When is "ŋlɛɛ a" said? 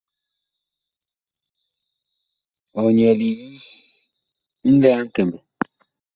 4.75-5.03